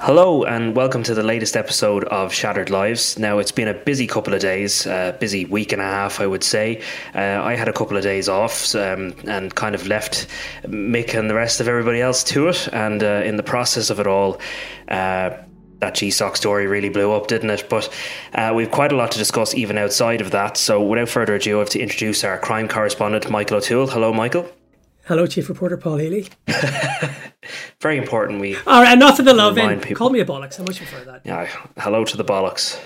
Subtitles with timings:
[0.00, 3.18] Hello and welcome to the latest episode of Shattered Lives.
[3.18, 6.26] Now it's been a busy couple of days, uh, busy week and a half, I
[6.26, 6.82] would say.
[7.14, 10.26] Uh, I had a couple of days off um, and kind of left
[10.64, 12.68] Mick and the rest of everybody else to it.
[12.72, 14.40] And uh, in the process of it all,
[14.88, 15.30] uh,
[15.78, 17.68] that GSOC story really blew up, didn't it?
[17.70, 17.88] But
[18.34, 20.56] uh, we've quite a lot to discuss even outside of that.
[20.56, 23.86] So without further ado, I have to introduce our crime correspondent, Michael O'Toole.
[23.86, 24.50] Hello, Michael.
[25.06, 26.28] Hello, Chief Reporter Paul Healy.
[27.80, 28.40] Very important.
[28.40, 28.94] We all right.
[28.94, 29.78] Enough of the love in.
[29.94, 30.58] Call me a bollocks.
[30.58, 31.20] I much prefer that.
[31.24, 31.46] Yeah.
[31.76, 32.80] Hello to the bollocks.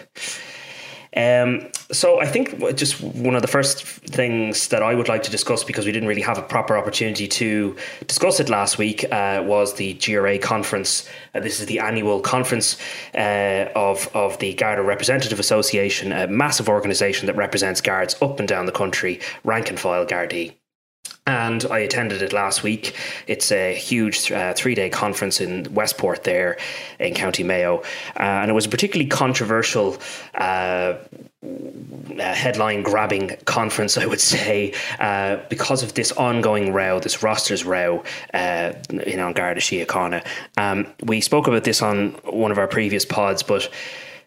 [1.17, 5.31] Um, so I think just one of the first things that I would like to
[5.31, 7.77] discuss because we didn't really have a proper opportunity to
[8.09, 11.09] discuss it last week uh, was the GRA conference.
[11.35, 12.79] Uh, this is the annual conference
[13.15, 18.49] uh, of of the Garda Representative Association, a massive organisation that represents guards up and
[18.49, 20.58] down the country, rank and file Gardaí
[21.29, 22.97] and I attended it last week.
[23.27, 26.57] It's a huge uh, three day conference in Westport, there
[26.99, 27.83] in County Mayo,
[28.19, 29.99] uh, and it was a particularly controversial.
[30.35, 30.95] Uh,
[32.19, 38.03] headline grabbing conference, I would say, uh, because of this ongoing row, this rosters row,
[38.35, 38.73] uh,
[39.17, 40.27] know, Garda Síochána.
[40.57, 43.71] Um, we spoke about this on one of our previous pods, but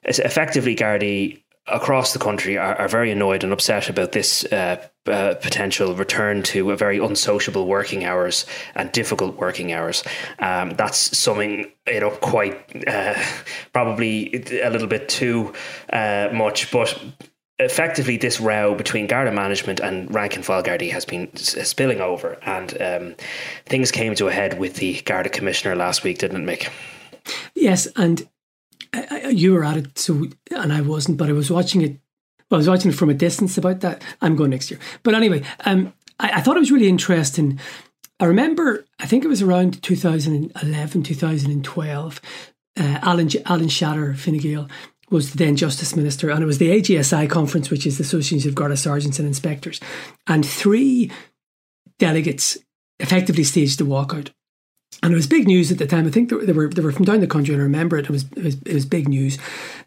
[0.04, 5.36] effectively, Gardaí across the country are, are very annoyed and upset about this uh, uh,
[5.36, 8.46] potential return to very unsociable working hours
[8.76, 10.04] and difficult working hours.
[10.40, 13.22] Um, that's summing it up quite uh,
[13.74, 15.54] probably a little bit too
[15.92, 17.00] uh, much, but
[17.60, 22.38] effectively this row between Garda management and rank and file Gardaí has been spilling over,
[22.44, 23.16] and um,
[23.66, 26.72] things came to a head with the Garda commissioner last week, didn't it, Mick?
[27.54, 28.28] Yes, and
[28.94, 31.97] I, you were at it, so and I wasn't, but I was watching it.
[32.50, 34.03] Well, I was watching it from a distance about that.
[34.22, 37.59] I'm going next year, but anyway, um, I, I thought it was really interesting.
[38.19, 42.22] I remember, I think it was around 2011, 2012.
[42.80, 44.69] Uh, Alan Alan Shatter Fine Gael
[45.09, 48.50] was the then Justice Minister, and it was the AGSI conference, which is the Association
[48.50, 49.80] of Garda Sergeants and Inspectors,
[50.28, 51.12] and three
[52.00, 52.57] delegates
[53.00, 54.30] effectively staged the walkout
[55.03, 56.06] and it was big news at the time.
[56.06, 58.06] I think they were they were from down the country, and I remember it.
[58.06, 59.38] It was it was, it was big news.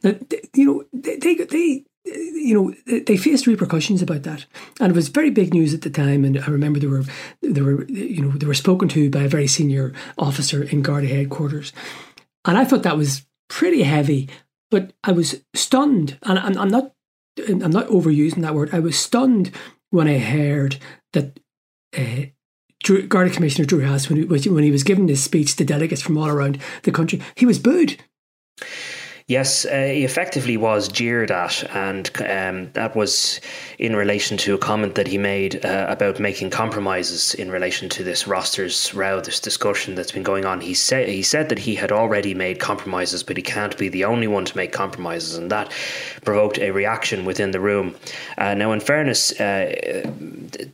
[0.02, 4.46] That you know they, they they you know they faced repercussions about that,
[4.80, 6.24] and it was very big news at the time.
[6.24, 7.04] And I remember they were
[7.42, 11.06] they were you know they were spoken to by a very senior officer in Garda
[11.06, 11.72] headquarters,
[12.44, 14.28] and I thought that was pretty heavy.
[14.70, 16.92] But I was stunned, and I'm, I'm not
[17.48, 18.70] I'm not overusing that word.
[18.72, 19.52] I was stunned
[19.90, 20.78] when I heard
[21.12, 21.38] that
[21.96, 22.26] uh,
[22.84, 26.02] Drew, Garda Commissioner Drew Harris, when he, when he was giving this speech to delegates
[26.02, 27.98] from all around the country, he was booed.
[29.26, 33.40] Yes, uh, he effectively was jeered at, and um, that was
[33.78, 38.04] in relation to a comment that he made uh, about making compromises in relation to
[38.04, 40.60] this rosters row, this discussion that's been going on.
[40.60, 44.04] He said he said that he had already made compromises, but he can't be the
[44.04, 45.72] only one to make compromises, and that
[46.22, 47.96] provoked a reaction within the room.
[48.36, 50.04] Uh, now, in fairness, uh,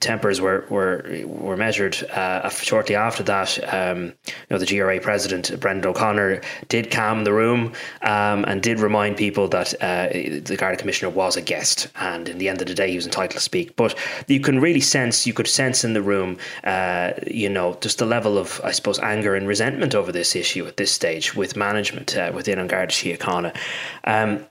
[0.00, 3.72] tempers were were were measured uh, shortly after that.
[3.72, 7.74] Um, you know, the GRA president Brendan O'Connor did calm the room.
[8.02, 12.28] Um, um, and did remind people that uh, the Garda Commissioner was a guest, and
[12.28, 13.76] in the end of the day, he was entitled to speak.
[13.76, 13.96] But
[14.26, 18.06] you can really sense, you could sense in the room, uh, you know, just the
[18.06, 22.16] level of, I suppose, anger and resentment over this issue at this stage with management
[22.16, 23.56] uh, within An Garda Síochána.
[24.04, 24.46] Um,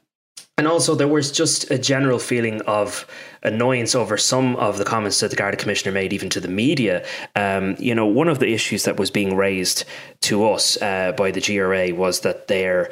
[0.59, 3.07] and also, there was just a general feeling of
[3.43, 7.05] annoyance over some of the comments that the Garda Commissioner made, even to the media.
[7.37, 9.85] Um, you know, one of the issues that was being raised
[10.23, 12.91] to us uh, by the GRA was that there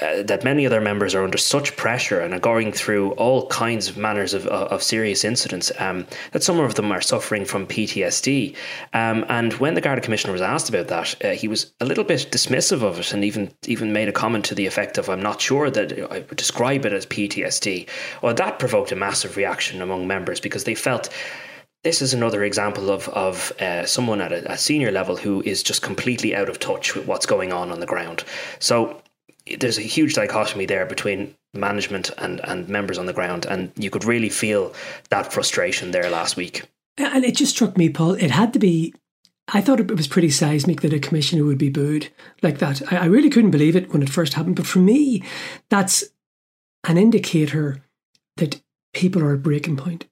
[0.00, 3.48] uh, that many of their members are under such pressure and are going through all
[3.48, 7.66] kinds of manners of, of serious incidents um, that some of them are suffering from
[7.66, 8.54] PTSD.
[8.92, 12.04] Um, and when the Garda Commissioner was asked about that, uh, he was a little
[12.04, 15.22] bit dismissive of it and even even made a comment to the effect of, I'm
[15.22, 17.88] not sure that I would describe it as PTSD.
[18.22, 21.08] Well, that provoked a massive reaction among members because they felt
[21.82, 25.64] this is another example of of uh, someone at a, a, senior level who is
[25.64, 28.22] just completely out of touch with what's going on on the ground.
[28.60, 29.02] So
[29.58, 33.90] there's a huge dichotomy there between management and, and members on the ground, and you
[33.90, 34.72] could really feel
[35.08, 36.64] that frustration there last week.
[36.98, 38.14] And it just struck me, Paul.
[38.14, 38.94] It had to be.
[39.52, 42.08] I thought it was pretty seismic that a commissioner would be booed
[42.40, 42.92] like that.
[42.92, 44.54] I, really couldn't believe it when it first happened.
[44.54, 45.24] But for me,
[45.70, 46.04] that's
[46.84, 47.82] an indicator
[48.36, 48.62] that
[48.94, 50.06] people are at breaking point.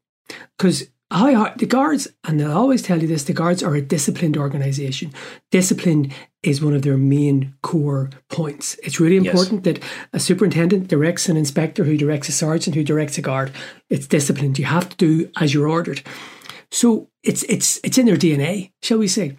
[0.56, 4.36] Because I, the guards, and they'll always tell you this the guards are a disciplined
[4.36, 5.12] organization.
[5.50, 6.12] Discipline
[6.42, 8.78] is one of their main core points.
[8.82, 9.74] It's really important yes.
[9.74, 13.52] that a superintendent directs an inspector who directs a sergeant who directs a guard.
[13.90, 14.58] It's disciplined.
[14.58, 16.02] You have to do as you're ordered.
[16.70, 19.36] So it's it's it's in their DNA, shall we say,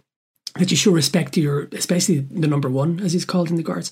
[0.58, 3.64] that you show respect to your, especially the number one, as he's called in the
[3.64, 3.92] guards.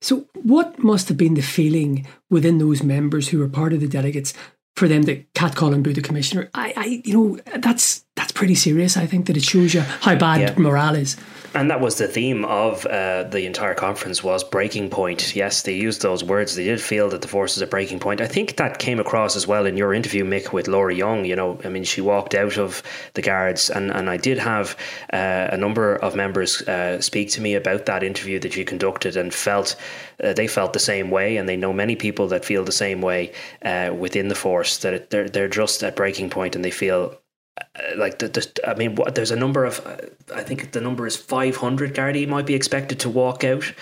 [0.00, 3.88] So what must have been the feeling within those members who were part of the
[3.88, 4.32] delegates
[4.76, 6.50] for them to catcall and boo the commissioner.
[6.54, 8.04] I, I, you know, that's that's
[8.36, 8.96] pretty serious.
[8.96, 10.54] I think that it shows you how bad yeah.
[10.56, 11.16] morale is
[11.56, 15.34] and that was the theme of uh, the entire conference was breaking point.
[15.34, 16.54] Yes, they used those words.
[16.54, 18.20] They did feel that the force is a breaking point.
[18.20, 21.24] I think that came across as well in your interview, Mick, with Laura Young.
[21.24, 22.82] You know, I mean, she walked out of
[23.14, 24.76] the guards, and, and I did have
[25.12, 29.16] uh, a number of members uh, speak to me about that interview that you conducted
[29.16, 29.76] and felt
[30.22, 33.00] uh, they felt the same way, and they know many people that feel the same
[33.00, 33.32] way
[33.64, 37.18] uh, within the force that it, they're they're just at breaking point, and they feel
[37.96, 39.96] like the, the, I mean, what, there's a number of, uh,
[40.34, 43.72] I think the number is 500 Gardaí might be expected to walk out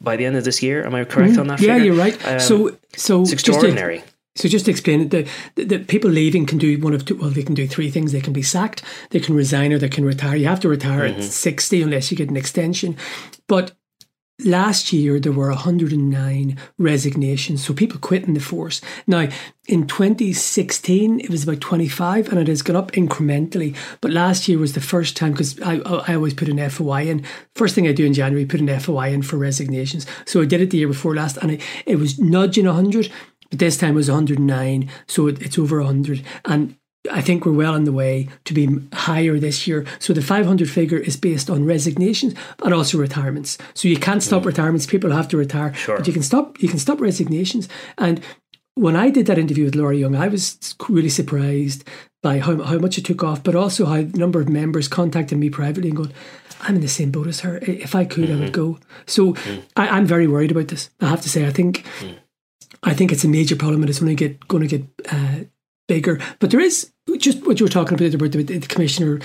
[0.00, 0.84] by the end of this year.
[0.84, 1.60] Am I correct mm, on that?
[1.60, 1.92] Yeah, figure?
[1.92, 2.26] you're right.
[2.26, 3.98] Um, so, so it's extraordinary.
[3.98, 6.92] Just to, so just to explain it, the, the, the, people leaving can do one
[6.92, 7.16] of two.
[7.16, 8.12] Well, they can do three things.
[8.12, 10.36] They can be sacked, they can resign, or they can retire.
[10.36, 11.20] You have to retire mm-hmm.
[11.20, 12.96] at sixty unless you get an extension.
[13.48, 13.72] But
[14.44, 18.82] Last year, there were 109 resignations, so people quitting the force.
[19.06, 19.28] Now,
[19.66, 23.74] in 2016, it was about 25, and it has gone up incrementally.
[24.02, 27.24] But last year was the first time because I, I always put an FOI in.
[27.54, 30.06] First thing I do in January, put an FOI in for resignations.
[30.26, 33.10] So I did it the year before last, and it, it was nudging 100,
[33.48, 36.22] but this time it was 109, so it, it's over 100.
[36.44, 36.76] And
[37.10, 39.86] I think we're well on the way to be higher this year.
[39.98, 43.58] So the 500 figure is based on resignations, but also retirements.
[43.74, 44.46] So you can't stop mm.
[44.46, 45.98] retirements; people have to retire, sure.
[45.98, 47.68] but you can stop you can stop resignations.
[47.98, 48.20] And
[48.74, 51.88] when I did that interview with Laura Young, I was really surprised
[52.22, 55.38] by how, how much it took off, but also how the number of members contacted
[55.38, 56.12] me privately and going,
[56.60, 57.58] I'm in the same boat as her.
[57.58, 58.36] If I could, mm-hmm.
[58.36, 58.72] I would mm-hmm.
[58.72, 58.78] go.
[59.06, 59.62] So mm.
[59.76, 60.90] I, am very worried about this.
[61.00, 61.84] I have to say, I think.
[62.00, 62.16] Mm.
[62.82, 65.44] I think it's a major problem, and it's only get going to get uh,
[65.86, 66.20] bigger.
[66.38, 69.20] But there is just what you were talking about about the, the, commissioner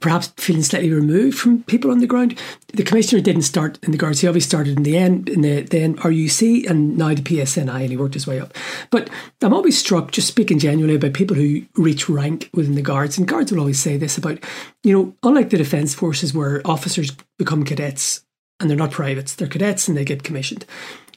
[0.00, 2.38] perhaps feeling slightly removed from people on the ground.
[2.72, 5.62] The commissioner didn't start in the guards; he obviously started in the end in the
[5.62, 8.54] then RUC and now the PSNI, and he worked his way up.
[8.90, 9.10] But
[9.42, 13.26] I'm always struck, just speaking genuinely, about people who reach rank within the guards, and
[13.26, 14.38] guards will always say this about
[14.84, 18.24] you know, unlike the defence forces where officers become cadets
[18.60, 20.64] and they're not privates, they're cadets and they get commissioned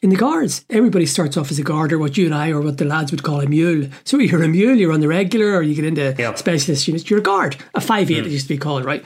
[0.02, 2.62] in the guards, everybody starts off as a guard or what you and I or
[2.62, 3.90] what the lads would call a mule.
[4.04, 6.38] So you're a mule, you're on the regular, or you get into yep.
[6.38, 8.26] specialist units, you're a guard, a 5'8 mm.
[8.26, 9.04] it used to be called, right?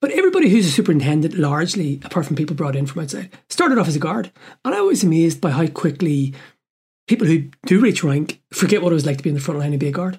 [0.00, 3.88] But everybody who's a superintendent, largely, apart from people brought in from outside, started off
[3.88, 4.32] as a guard.
[4.64, 6.34] And I was amazed by how quickly
[7.06, 9.60] people who do reach rank forget what it was like to be in the front
[9.60, 10.18] line and be a guard.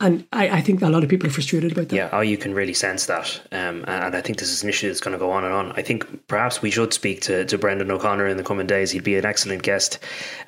[0.00, 1.96] And I, I, think a lot of people are frustrated about that.
[1.96, 3.38] Yeah, oh, you can really sense that.
[3.52, 5.72] Um, and I think this is an issue that's going to go on and on.
[5.72, 8.90] I think perhaps we should speak to, to Brendan O'Connor in the coming days.
[8.90, 9.98] He'd be an excellent guest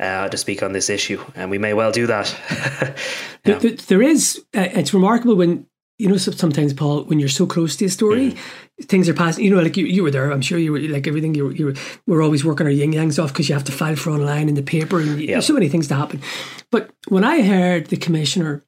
[0.00, 2.34] uh, to speak on this issue, and we may well do that.
[3.44, 3.58] yeah.
[3.58, 5.66] there, there is, uh, it's remarkable when,
[5.98, 8.38] you know, sometimes, Paul, when you're so close to a story, mm.
[8.86, 9.44] things are passing.
[9.44, 10.32] You know, like you, you were there.
[10.32, 11.34] I'm sure you were like everything.
[11.34, 11.74] You were, you were
[12.06, 14.54] we're always working our yin yangs off because you have to file for online in
[14.54, 16.22] the paper, and there's so many things to happen.
[16.70, 18.64] But when I heard the commissioner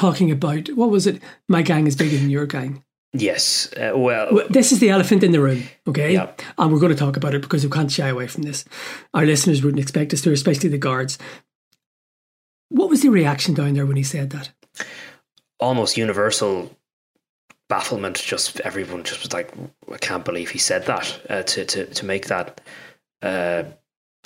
[0.00, 1.20] talking about what was it?
[1.46, 2.82] My gang is bigger than your gang.
[3.12, 3.70] Yes.
[3.74, 6.14] Uh, well, this is the elephant in the room, okay?
[6.14, 6.30] Yeah.
[6.56, 8.64] And we're going to talk about it because we can't shy away from this.
[9.12, 11.18] Our listeners wouldn't expect us to, especially the guards.
[12.70, 14.50] What was the reaction down there when he said that?
[15.58, 16.74] Almost universal
[17.68, 18.16] bafflement.
[18.16, 19.52] Just everyone just was like,
[19.92, 21.20] I can't believe he said that.
[21.28, 22.60] Uh, to to to make that
[23.22, 23.64] uh,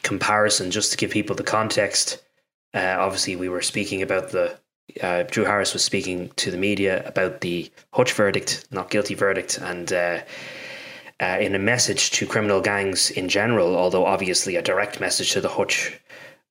[0.03, 2.23] comparison, just to give people the context.
[2.75, 4.59] Uh, obviously, we were speaking about the
[5.03, 9.59] uh, Drew Harris was speaking to the media about the Hutch verdict, not guilty verdict,
[9.59, 10.21] and uh,
[11.21, 15.41] uh, in a message to criminal gangs in general, although obviously a direct message to
[15.41, 16.01] the Hutch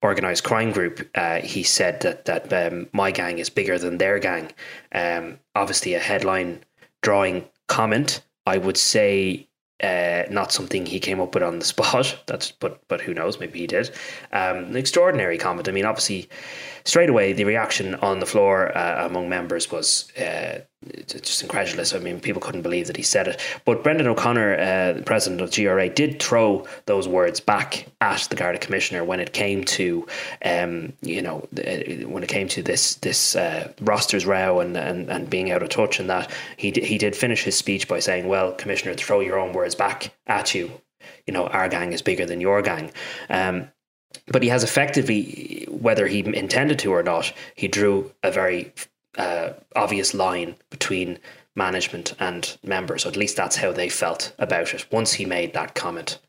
[0.02, 4.20] organized crime group, uh, he said that that um, my gang is bigger than their
[4.20, 4.52] gang.
[4.92, 6.64] Um, obviously, a headline
[7.02, 8.22] drawing comment.
[8.46, 9.48] I would say
[9.84, 12.18] uh, not something he came up with on the spot.
[12.28, 13.40] That's but but who knows?
[13.40, 13.92] Maybe he did.
[14.32, 15.68] Um, an extraordinary comment.
[15.68, 16.30] I mean, obviously,
[16.86, 20.62] straight away the reaction on the floor uh, among members was uh,
[21.08, 21.94] just incredulous.
[21.94, 23.40] I mean, people couldn't believe that he said it.
[23.66, 28.60] But Brendan O'Connor, uh, president of GRA, did throw those words back at the Garda
[28.60, 30.08] commissioner when it came to,
[30.46, 31.48] um, you know,
[32.06, 35.70] when it came to this this uh, rosters row and, and and being out of
[35.70, 39.20] touch and that he d- he did finish his speech by saying, "Well, commissioner, throw
[39.20, 40.72] your own words back at you.
[41.28, 42.92] You know, our gang is bigger than your gang."
[43.30, 43.70] Um,
[44.28, 48.72] but he has effectively, whether he intended to or not, he drew a very
[49.18, 51.20] uh, obvious line between
[51.56, 53.06] management and members.
[53.06, 56.20] At least that's how they felt about it once he made that comment.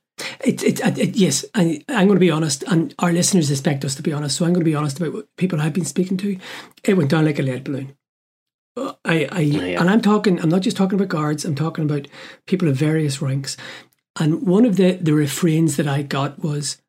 [0.45, 3.95] It, it, it, yes, I, I'm going to be honest, and our listeners expect us
[3.97, 4.37] to be honest.
[4.37, 6.39] So I'm going to be honest about what people I've been speaking to.
[6.85, 7.97] It went down like a lead balloon.
[8.77, 9.81] I, I yeah.
[9.81, 10.41] and I'm talking.
[10.41, 11.45] I'm not just talking about guards.
[11.45, 12.09] I'm talking about
[12.47, 13.57] people of various ranks.
[14.19, 16.81] And one of the the refrains that I got was,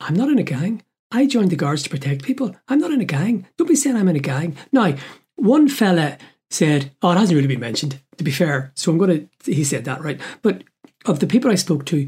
[0.00, 0.82] "I'm not in a gang.
[1.10, 2.56] I joined the guards to protect people.
[2.68, 3.46] I'm not in a gang.
[3.56, 4.94] Don't be saying I'm in a gang." Now,
[5.36, 6.18] one fella
[6.50, 9.52] said, "Oh, it hasn't really been mentioned." To be fair, so I'm going to.
[9.52, 10.62] He said that right, but
[11.04, 12.06] of the people I spoke to,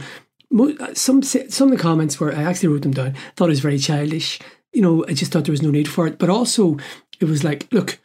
[0.95, 3.15] some some of the comments were I actually wrote them down.
[3.37, 4.39] Thought it was very childish.
[4.73, 6.19] You know, I just thought there was no need for it.
[6.19, 6.77] But also,
[7.21, 7.99] it was like, look,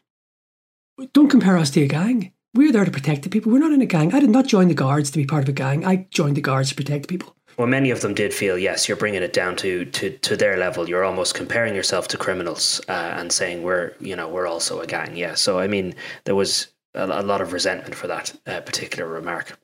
[1.13, 2.33] don't compare us to a gang.
[2.53, 3.51] We're there to protect the people.
[3.51, 4.13] We're not in a gang.
[4.13, 5.85] I did not join the guards to be part of a gang.
[5.85, 7.35] I joined the guards to protect people.
[7.57, 10.57] Well, many of them did feel yes, you're bringing it down to to, to their
[10.57, 10.89] level.
[10.89, 14.87] You're almost comparing yourself to criminals uh, and saying we're you know we're also a
[14.87, 15.15] gang.
[15.15, 15.35] Yeah.
[15.35, 19.57] So I mean, there was a, a lot of resentment for that uh, particular remark.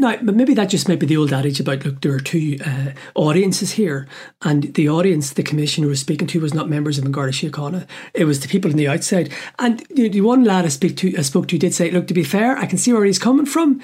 [0.00, 2.56] No, but maybe that just might be the old adage about look, there are two
[2.64, 4.06] uh, audiences here,
[4.42, 7.84] and the audience the commissioner was speaking to was not members of the Garda Síochána;
[8.14, 9.32] it was the people on the outside.
[9.58, 12.14] And the, the one lad I speak to, I spoke to, did say, "Look, to
[12.14, 13.82] be fair, I can see where he's coming from.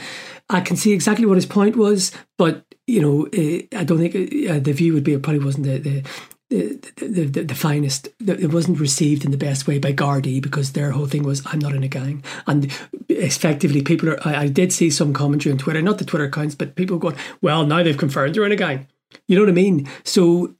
[0.48, 4.14] I can see exactly what his point was, but you know, uh, I don't think
[4.14, 6.02] uh, the view would be it probably wasn't the, the
[6.50, 8.08] the, the, the, the finest.
[8.20, 11.58] It wasn't received in the best way by Gardaí because their whole thing was, I'm
[11.58, 12.22] not in a gang.
[12.46, 12.70] And
[13.08, 16.54] effectively, people are, I, I did see some commentary on Twitter, not the Twitter accounts,
[16.54, 18.86] but people going, well, now they've confirmed you're in a gang.
[19.26, 19.88] You know what I mean?
[20.04, 20.54] So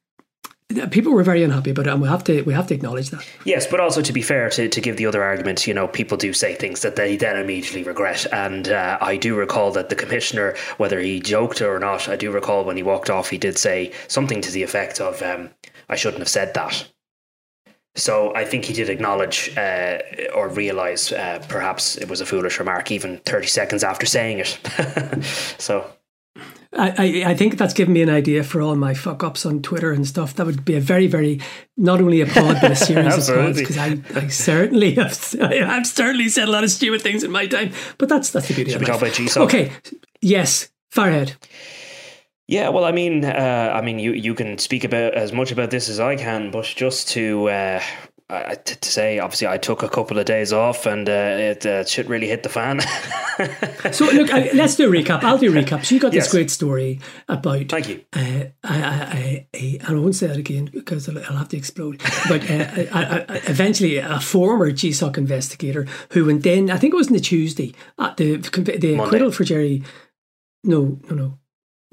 [0.90, 3.26] people were very unhappy about it and we have to we have to acknowledge that
[3.45, 6.16] yes but also to be fair to, to give the other argument you know people
[6.16, 9.95] do say things that they then immediately regret and uh, I do recall that the
[9.95, 13.59] commissioner whether he joked or not I do recall when he walked off he did
[13.59, 15.50] say something to the effect of um,
[15.88, 16.87] I shouldn't have said that.
[17.97, 19.99] So I think he did acknowledge uh,
[20.35, 25.25] or realise uh, perhaps it was a foolish remark even 30 seconds after saying it.
[25.59, 25.88] so.
[26.76, 29.93] I, I think that's given me an idea for all my fuck ups on Twitter
[29.93, 30.35] and stuff.
[30.35, 31.40] That would be a very, very
[31.76, 35.87] not only a pod but a series of pods because I, I certainly have I've
[35.87, 37.73] certainly said a lot of stupid things in my time.
[37.99, 39.40] But that's that's the beauty Should of talk about GSOC?
[39.43, 39.73] Okay,
[40.21, 41.37] yes, far ahead.
[42.47, 45.71] Yeah, well, I mean, uh, I mean, you you can speak about as much about
[45.71, 47.83] this as I can, but just to uh,
[48.31, 51.85] to, to say, obviously, I took a couple of days off, and uh, it uh,
[51.85, 52.81] shit really hit the fan.
[53.93, 55.23] so, look, I, let's do a recap.
[55.23, 55.85] I'll do a recap.
[55.85, 56.31] So, you got this yes.
[56.31, 57.69] great story about.
[57.69, 58.04] Thank you.
[58.12, 62.00] Uh, I, I, I, I won't say that again because I'll, I'll have to explode.
[62.28, 67.14] But uh, eventually, a former GSOC investigator who and then, I think it was on
[67.14, 69.83] the Tuesday, at the the acquittal for Gerry.
[70.66, 71.38] No, no, no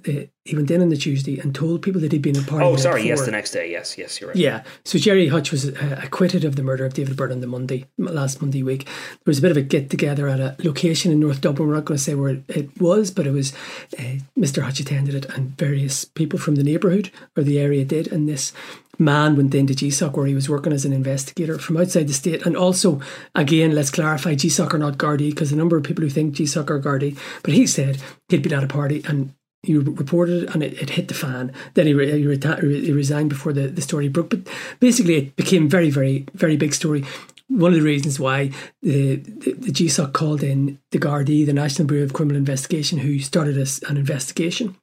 [0.07, 2.63] uh, he went in on the Tuesday and told people that he'd been a part
[2.63, 3.69] oh, sorry, yes, the next day.
[3.69, 4.37] Yes, yes, you're right.
[4.37, 4.63] Yeah.
[4.83, 7.85] So Gerry Hutch was uh, acquitted of the murder of David Byrne on the Monday,
[7.99, 8.85] last Monday week.
[8.85, 11.69] There was a bit of a get together at a location in North Dublin.
[11.69, 13.53] We're not going to say where it was, but it was
[13.99, 14.63] uh, Mr.
[14.63, 18.11] Hutch attended it and various people from the neighbourhood or the area did.
[18.11, 18.51] And this
[18.97, 22.45] man went into GSOC where he was working as an investigator from outside the state.
[22.47, 22.99] And also,
[23.35, 26.69] again, let's clarify GSOC are not Gardaí because a number of people who think GSOC
[26.69, 27.17] are Gardaí.
[27.43, 31.07] But he said he'd been at a party and he reported and it, it hit
[31.07, 31.53] the fan.
[31.75, 34.31] Then he, re, he, he resigned before the, the story broke.
[34.31, 34.47] But
[34.79, 37.05] basically, it became very, very, very big story.
[37.47, 38.51] One of the reasons why
[38.81, 43.19] the, the, the GSOC called in the Gardaí, the National Bureau of Criminal Investigation, who
[43.19, 44.77] started a, an investigation.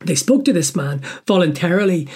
[0.00, 2.08] They spoke to this man voluntarily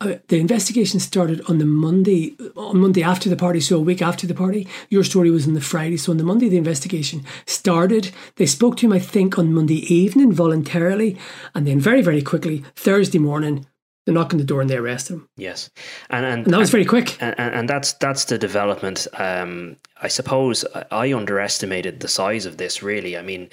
[0.00, 4.02] uh, the investigation started on the Monday, on Monday after the party, so a week
[4.02, 4.68] after the party.
[4.90, 8.10] Your story was on the Friday, so on the Monday the investigation started.
[8.36, 11.18] They spoke to him, I think, on Monday evening voluntarily,
[11.54, 13.66] and then very, very quickly Thursday morning
[14.06, 15.28] they knock on the door and they arrest him.
[15.36, 15.68] Yes,
[16.10, 17.20] and and, and that was very quick.
[17.20, 19.06] And, and, and that's that's the development.
[19.14, 22.82] Um, I suppose I underestimated the size of this.
[22.82, 23.50] Really, I mean,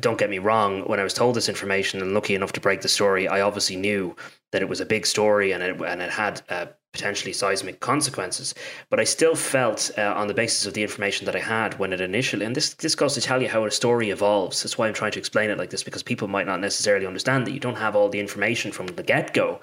[0.00, 2.80] don't get me wrong, when I was told this information and lucky enough to break
[2.80, 4.16] the story, I obviously knew
[4.52, 8.54] that it was a big story and it, and it had uh, potentially seismic consequences.
[8.90, 11.92] But I still felt, uh, on the basis of the information that I had when
[11.92, 14.62] it initially, and this, this goes to tell you how a story evolves.
[14.62, 17.46] That's why I'm trying to explain it like this, because people might not necessarily understand
[17.46, 19.58] that you don't have all the information from the get go.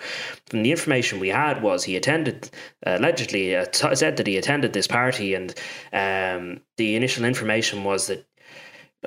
[0.52, 2.50] And the information we had was he attended,
[2.86, 5.54] uh, allegedly, uh, t- said that he attended this party, and
[5.94, 8.26] um, the initial information was that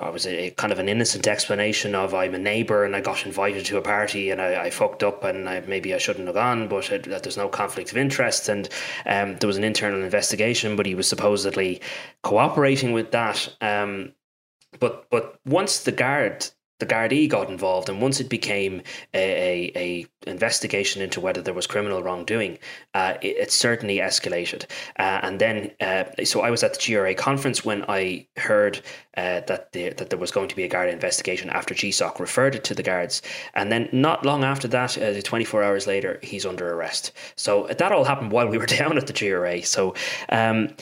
[0.01, 3.27] I was a, kind of an innocent explanation of I'm a neighbour and I got
[3.27, 6.35] invited to a party and I, I fucked up and I, maybe I shouldn't have
[6.35, 8.71] gone, but it, that there's no conflict of interest and
[9.05, 11.83] um, there was an internal investigation, but he was supposedly
[12.23, 13.55] cooperating with that.
[13.61, 14.15] Um,
[14.81, 16.49] but but once the guard
[16.83, 18.83] the Gardaí got involved, and once it became
[19.15, 22.59] a, a, a investigation into whether there was criminal wrongdoing,
[22.95, 24.65] uh, it, it, certainly escalated.
[24.99, 28.81] Uh, and then, uh, so I was at the GRA conference when I heard
[29.17, 32.57] uh, that the, that there was going to be a Garda investigation after GSOC referred
[32.57, 33.23] it to the guards,
[33.55, 37.13] and then not long after that, uh, 24 hours later, he's under arrest.
[37.37, 39.63] So that all happened while we were down at the GRA.
[39.63, 39.95] So.
[40.31, 40.75] Um,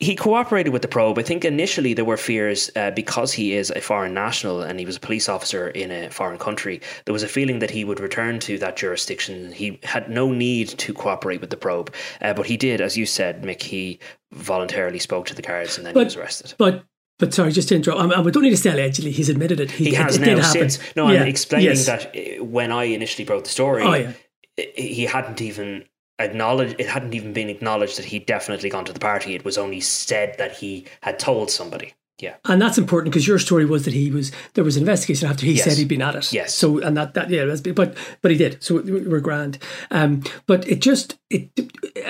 [0.00, 1.18] he cooperated with the probe.
[1.18, 4.86] I think initially there were fears uh, because he is a foreign national and he
[4.86, 6.80] was a police officer in a foreign country.
[7.04, 9.52] There was a feeling that he would return to that jurisdiction.
[9.52, 13.04] He had no need to cooperate with the probe, uh, but he did, as you
[13.04, 13.62] said, Mick.
[13.62, 14.00] He
[14.32, 16.54] voluntarily spoke to the guards and then but, he was arrested.
[16.56, 16.84] But
[17.18, 18.00] but sorry, just to interrupt.
[18.00, 19.10] I, I don't need to say allegedly.
[19.10, 19.70] He's admitted it.
[19.70, 20.78] He, he has it, it now since.
[20.96, 21.20] No, yeah.
[21.20, 21.84] I'm explaining yes.
[21.84, 24.12] that uh, when I initially broke the story, oh, yeah.
[24.74, 25.84] he hadn't even
[26.20, 29.34] acknowledged it hadn't even been acknowledged that he'd definitely gone to the party.
[29.34, 31.94] It was only said that he had told somebody.
[32.18, 32.36] Yeah.
[32.44, 35.46] And that's important because your story was that he was there was an investigation after
[35.46, 35.64] he yes.
[35.64, 36.32] said he'd been at it.
[36.32, 36.54] Yes.
[36.54, 38.62] So and that that yeah but but he did.
[38.62, 39.58] So we're grand.
[39.90, 41.50] Um but it just it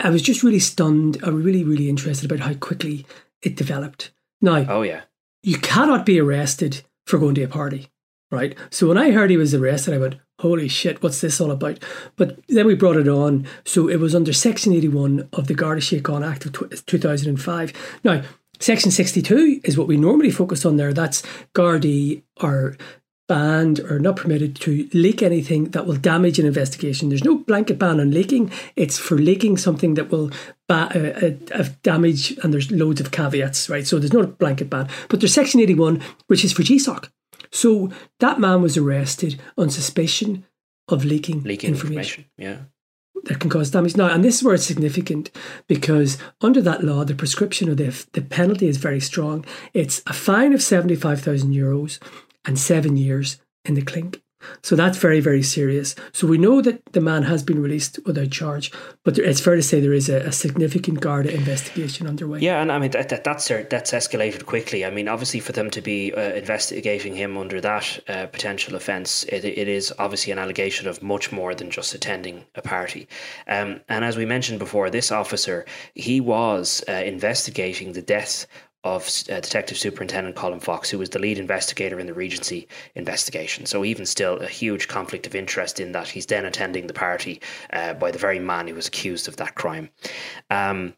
[0.03, 1.19] i was just really stunned.
[1.25, 3.07] I was really really interested about how quickly
[3.43, 4.11] it developed.
[4.41, 5.03] Now oh yeah.
[5.43, 7.89] you cannot be arrested for going to a party
[8.31, 11.51] right so when i heard he was arrested i went holy shit, what's this all
[11.51, 11.79] about?
[12.17, 13.47] But then we brought it on.
[13.65, 17.73] So it was under Section 81 of the Garda Síochána Act of 2005.
[18.05, 18.23] Now,
[18.59, 20.93] Section 62 is what we normally focus on there.
[20.93, 21.23] That's
[21.55, 22.77] Gardaí are
[23.29, 27.09] banned or not permitted to leak anything that will damage an investigation.
[27.11, 28.51] There's no blanket ban on leaking.
[28.77, 30.31] It's for leaking something that will
[30.69, 33.87] ba- uh, uh, damage, and there's loads of caveats, right?
[33.87, 34.89] So there's no blanket ban.
[35.09, 37.09] But there's Section 81, which is for GSOC.
[37.53, 40.47] So that man was arrested on suspicion
[40.89, 42.25] of leaking, leaking information.
[42.25, 42.25] information.
[42.37, 42.57] Yeah.
[43.25, 43.97] That can cause damage.
[43.97, 45.31] Now, and this is where it's significant
[45.67, 49.45] because under that law, the prescription of the, the penalty is very strong.
[49.75, 51.99] It's a fine of 75,000 euros
[52.47, 54.23] and seven years in the clink.
[54.63, 55.95] So that's very, very serious.
[56.13, 58.73] So we know that the man has been released without charge,
[59.05, 62.41] but there, it's fair to say there is a, a, significant Garda investigation underway.
[62.41, 64.85] Yeah, and I mean that, that, that's that's escalated quickly.
[64.85, 69.25] I mean, obviously, for them to be uh, investigating him under that uh, potential offence,
[69.25, 73.09] it, it is obviously an allegation of much more than just attending a party.
[73.47, 78.47] Um, and as we mentioned before, this officer he was uh, investigating the death
[78.85, 83.67] of uh, Detective Superintendent Colm Fox, who was the lead investigator in the Regency investigation.
[83.67, 87.41] So, even still, a huge conflict of interest in that he's then attending the party
[87.73, 89.91] uh, by the very man who was accused of that crime.
[90.51, 90.95] Um,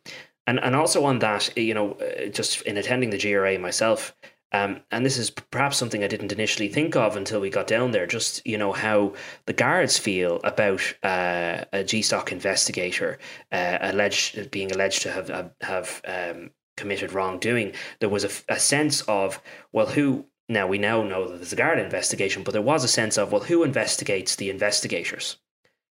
[0.46, 4.14] and, and also on that, you know, uh, just in attending the GRA myself,
[4.52, 7.90] um, and this is perhaps something I didn't initially think of until we got down
[7.90, 8.06] there.
[8.06, 9.14] Just you know how
[9.46, 13.18] the guards feel about uh, a GSOC investigator
[13.50, 18.58] uh, alleged being alleged to have have, have um, committed wrongdoing, there was a, a
[18.58, 19.40] sense of,
[19.72, 22.88] well, who now we now know that there's a guard investigation, but there was a
[22.88, 25.38] sense of, well, who investigates the investigators?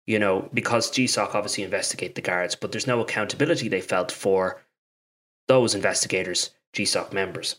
[0.06, 4.62] You know, because GSOC obviously investigate the guards, but there's no accountability they felt for
[5.48, 7.58] those investigators, GSOC members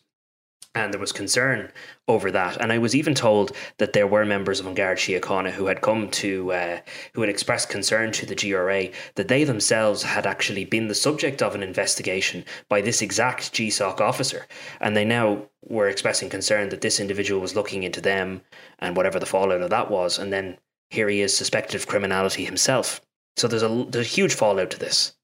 [0.75, 1.73] and there was concern
[2.07, 2.57] over that.
[2.61, 5.81] And I was even told that there were members of An Garda Síochána who had
[5.81, 6.81] come to, uh,
[7.15, 11.43] who had expressed concern to the GRA that they themselves had actually been the subject
[11.43, 14.47] of an investigation by this exact GSOC officer.
[14.81, 18.43] And they now were expressing concern that this individual was looking into them
[18.79, 20.19] and whatever the fallout of that was.
[20.19, 20.59] And then
[20.91, 23.01] here he is suspected of criminality himself.
[23.37, 25.15] So there's a, there's a huge fallout to this.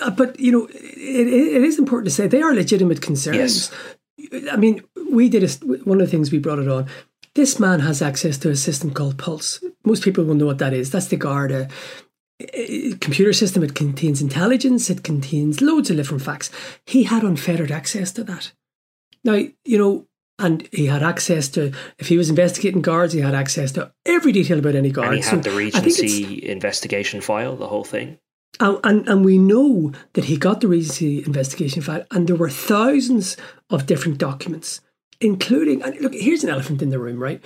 [0.00, 3.36] Uh, but you know, it, it is important to say they are legitimate concerns.
[3.36, 3.96] Yes.
[4.50, 5.48] I mean, we did a,
[5.84, 6.86] one of the things we brought it on.
[7.34, 9.64] This man has access to a system called Pulse.
[9.84, 10.90] Most people will know what that is.
[10.90, 11.68] That's the Garda
[13.00, 13.62] computer system.
[13.62, 14.90] It contains intelligence.
[14.90, 16.50] It contains loads of different facts.
[16.86, 18.52] He had unfettered access to that.
[19.24, 20.06] Now, you know,
[20.38, 24.32] and he had access to if he was investigating guards, he had access to every
[24.32, 25.08] detail about any guard.
[25.08, 28.18] And he had so the Regency investigation file, the whole thing.
[28.60, 32.50] And, and, and we know that he got the Regency investigation file, and there were
[32.50, 33.36] thousands
[33.70, 34.80] of different documents
[35.22, 37.42] including and look, here's an elephant in the room, right?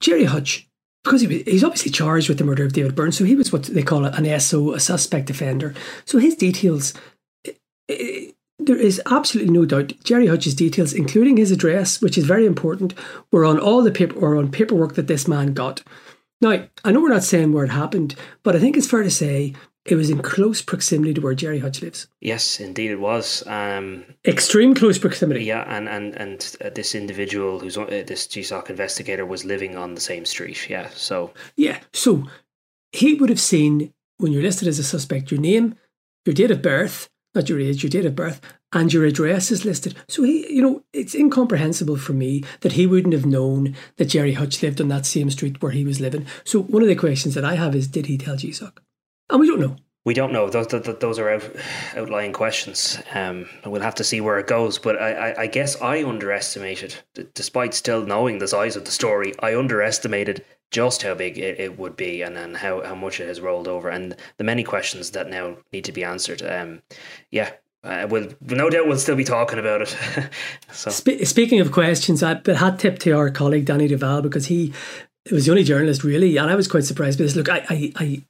[0.00, 0.68] Gerry Hutch,
[1.02, 3.64] because he, he's obviously charged with the murder of David Byrne, so he was what
[3.64, 5.74] they call an SO, a suspect offender.
[6.04, 6.92] So his details,
[7.42, 12.26] it, it, there is absolutely no doubt Gerry Hutch's details, including his address, which is
[12.26, 12.94] very important,
[13.32, 15.82] were on all the paper or on paperwork that this man got.
[16.40, 19.10] Now, I know we're not saying where it happened, but I think it's fair to
[19.10, 22.08] say it was in close proximity to where Gerry Hutch lives.
[22.20, 23.46] Yes, indeed it was.
[23.46, 25.44] Um, Extreme close proximity.
[25.44, 29.94] Yeah, and and and uh, this individual who's uh, this GSOC investigator was living on
[29.94, 30.68] the same street.
[30.68, 32.24] Yeah, so yeah, so
[32.92, 35.74] he would have seen when you're listed as a suspect your name,
[36.24, 38.40] your date of birth, not your age, your date of birth,
[38.72, 39.94] and your address is listed.
[40.08, 44.32] So he, you know, it's incomprehensible for me that he wouldn't have known that Gerry
[44.32, 46.26] Hutch lived on that same street where he was living.
[46.44, 48.78] So one of the questions that I have is, did he tell GSOC?
[49.30, 49.76] And we don't know.
[50.04, 50.50] We don't know.
[50.50, 51.50] Those those are out,
[51.96, 53.02] outlying questions.
[53.14, 54.78] Um, we'll have to see where it goes.
[54.78, 56.94] But I, I, I guess I underestimated,
[57.32, 61.78] despite still knowing the size of the story, I underestimated just how big it, it
[61.78, 65.12] would be and, and how, how much it has rolled over and the many questions
[65.12, 66.42] that now need to be answered.
[66.42, 66.82] Um,
[67.30, 67.52] yeah,
[67.84, 69.96] uh, we'll no doubt we'll still be talking about it.
[70.72, 70.90] so.
[70.90, 74.72] Sp- speaking of questions, I but had tipped to our colleague Danny Duval because he
[75.30, 77.36] was the only journalist really, and I was quite surprised by this.
[77.36, 78.22] Look, I, I, I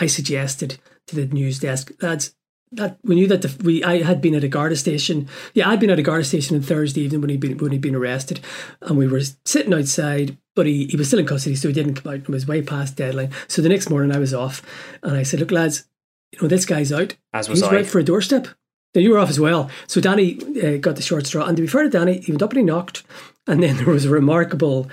[0.00, 0.78] I suggested
[1.08, 2.34] to the news desk, lads,
[2.72, 5.28] that we knew that the, we I had been at a Garda station.
[5.54, 7.80] Yeah, I'd been at a Garda station on Thursday evening when he'd been when he'd
[7.80, 8.40] been arrested,
[8.82, 10.36] and we were sitting outside.
[10.56, 12.20] But he, he was still in custody, so he didn't come out.
[12.20, 13.30] It was way past deadline.
[13.48, 14.62] So the next morning, I was off,
[15.02, 15.84] and I said, "Look, lads,
[16.32, 17.16] you know this guy's out.
[17.32, 17.74] As was He's I.
[17.74, 18.48] right for a doorstep."
[18.94, 19.70] Now you were off as well.
[19.88, 22.42] So Danny uh, got the short straw, and to be fair to Danny, he went
[22.42, 23.02] up and he knocked,
[23.46, 24.88] and then there was a remarkable,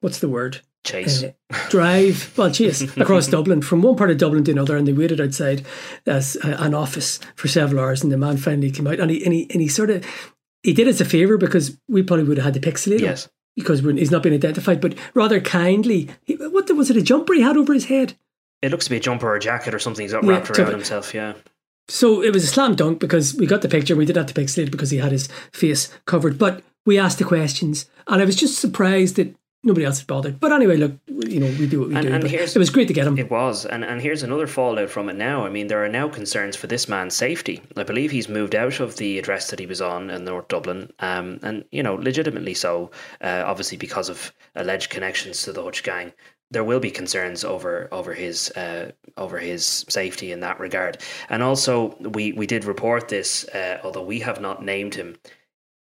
[0.00, 0.60] what's the word?
[0.84, 1.24] Chase.
[1.24, 1.32] Uh,
[1.70, 2.32] drive.
[2.36, 3.62] Well chase across Dublin.
[3.62, 5.66] From one part of Dublin to another and they waited outside
[6.06, 9.24] as uh, an office for several hours and the man finally came out and he
[9.24, 10.06] and he, and he sort of
[10.62, 13.24] he did us a favour because we probably would have had to pixelate yes.
[13.24, 17.34] him because he's not been identified but rather kindly he, what was it a jumper
[17.34, 18.14] he had over his head?
[18.62, 20.64] It looks to be a jumper or a jacket or something he's got wrapped yeah,
[20.64, 21.34] around himself yeah.
[21.86, 24.40] So it was a slam dunk because we got the picture we didn't have to
[24.40, 28.36] pixelate because he had his face covered but we asked the questions and I was
[28.36, 30.38] just surprised that nobody else had bothered.
[30.38, 32.12] But anyway, look, you know, we do what we and, do.
[32.12, 33.18] And it was great to get him.
[33.18, 35.44] It was, and and here's another fallout from it now.
[35.44, 37.62] I mean, there are now concerns for this man's safety.
[37.76, 40.92] I believe he's moved out of the address that he was on in North Dublin,
[41.00, 42.90] um, and you know, legitimately so.
[43.20, 46.12] Uh, obviously, because of alleged connections to the Hutch gang.
[46.50, 50.98] There will be concerns over over his uh, over his safety in that regard,
[51.28, 55.16] and also we we did report this, uh, although we have not named him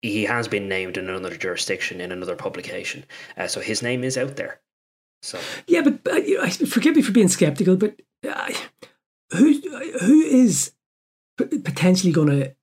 [0.04, 3.06] he has been named in another jurisdiction in another publication,
[3.38, 4.60] uh, so his name is out there.
[5.24, 8.52] So yeah, but uh, forgive me for being skeptical, but uh,
[9.32, 9.60] who
[10.02, 10.74] who is
[11.38, 12.56] potentially going to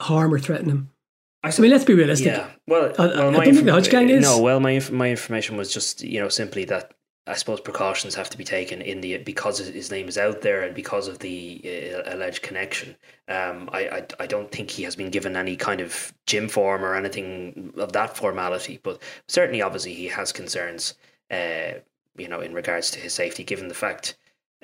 [0.00, 0.90] harm or threaten him?
[1.42, 2.28] I, I, mean, let's be realistic.
[2.28, 2.50] Yeah.
[2.66, 4.22] Well, I, well I don't think the Hutch gang is.
[4.22, 4.40] No.
[4.40, 6.94] Well, my my information was just you know simply that
[7.28, 10.62] I suppose precautions have to be taken in the because his name is out there
[10.62, 12.96] and because of the uh, alleged connection.
[13.28, 16.84] Um, I, I I don't think he has been given any kind of GIM form
[16.84, 20.94] or anything of that formality, but certainly, obviously, he has concerns.
[21.30, 21.74] Uh,
[22.16, 24.16] you know, in regards to his safety, given the fact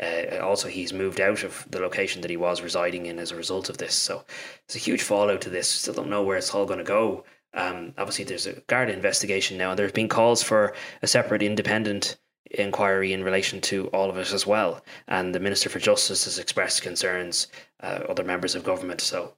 [0.03, 3.37] uh, also he's moved out of the location that he was residing in as a
[3.37, 3.95] result of this.
[3.95, 4.25] So
[4.65, 5.69] it's a huge fallout to this.
[5.69, 7.25] Still don't know where it's all going to go.
[7.53, 12.17] Um, obviously, there's a guard investigation now, and there's been calls for a separate independent
[12.61, 14.83] inquiry in relation to all of it as well.
[15.09, 17.49] And the Minister for Justice has expressed concerns,
[17.83, 19.01] uh, other members of government.
[19.01, 19.35] So,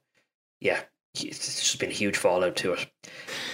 [0.59, 0.81] yeah,
[1.15, 2.87] it's just been a huge fallout to it.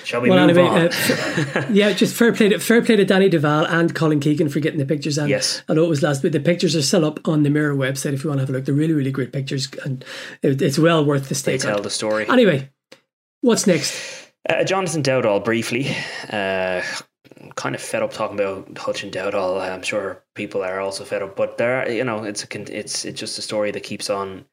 [0.03, 1.57] Shall we well, move anyway, on?
[1.57, 4.59] Uh, yeah, just fair play to fair play to Danny Duval and Colin Keegan for
[4.59, 5.17] getting the pictures.
[5.17, 6.33] And yes, I know it was last week.
[6.33, 8.53] The pictures are still up on the Mirror website if you want to have a
[8.53, 8.65] look.
[8.65, 10.03] They're really, really great pictures, and
[10.41, 11.57] it, it's well worth the stay.
[11.57, 12.27] They tell the story.
[12.27, 12.69] Anyway,
[13.41, 14.31] what's next?
[14.49, 15.95] Uh, Jonathan Dowdall briefly.
[16.29, 16.81] Uh,
[17.51, 19.61] kind of fed up talking about Hutch and Dowdall.
[19.61, 23.05] I'm sure people are also fed up, but there, are, you know, it's a it's
[23.05, 24.45] it's just a story that keeps on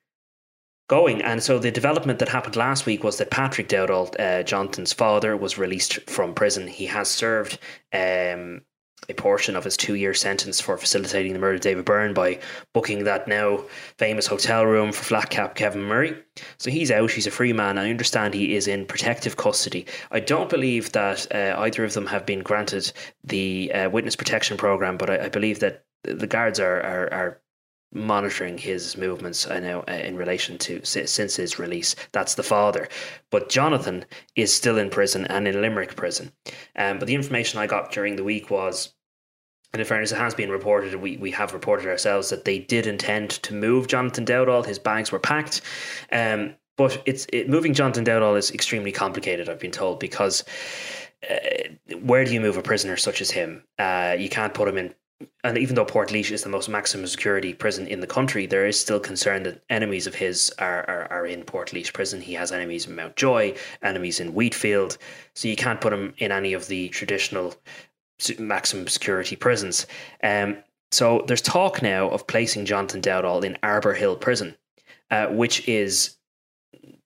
[0.88, 1.22] going.
[1.22, 5.36] And so the development that happened last week was that Patrick Dowdall, uh, Jonathan's father,
[5.36, 6.66] was released from prison.
[6.66, 7.58] He has served
[7.92, 8.62] um,
[9.08, 12.38] a portion of his two year sentence for facilitating the murder of David Byrne by
[12.72, 13.64] booking that now
[13.98, 16.16] famous hotel room for flat cap Kevin Murray.
[16.58, 17.78] So he's out, he's a free man.
[17.78, 19.86] I understand he is in protective custody.
[20.10, 22.92] I don't believe that uh, either of them have been granted
[23.24, 27.40] the uh, witness protection program, but I, I believe that the guards are, are, are
[27.92, 32.88] monitoring his movements I know uh, in relation to since his release that's the father
[33.30, 34.04] but Jonathan
[34.36, 36.32] is still in prison and in Limerick prison
[36.76, 38.94] um, but the information I got during the week was
[39.72, 42.88] and in fairness, it has been reported, we, we have reported ourselves that they did
[42.88, 44.66] intend to move Jonathan Dowdall.
[44.66, 45.60] His bags were packed.
[46.10, 49.48] Um, But it's it, moving Jonathan Dowdall is extremely complicated.
[49.48, 50.44] I've been told because
[51.30, 53.62] uh, where do you move a prisoner such as him?
[53.78, 54.94] Uh, you can't put him in.
[55.44, 58.80] And even though Portlaoise is the most maximum security prison in the country, there is
[58.80, 62.20] still concern that enemies of his are, are, are in Portlaoise prison.
[62.20, 64.96] He has enemies in Mountjoy, enemies in Wheatfield.
[65.34, 67.54] So you can't put him in any of the traditional
[68.38, 69.86] maximum security prisons.
[70.22, 70.58] Um,
[70.90, 74.56] so there's talk now of placing Jonathan Dowdall in Arbour Hill Prison,
[75.10, 76.16] uh, which is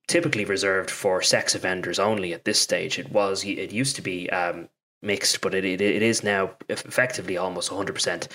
[0.06, 2.98] typically reserved for sex offenders only at this stage.
[2.98, 4.68] It was it used to be um,
[5.04, 8.28] mixed, but it, it, it is now effectively almost 100%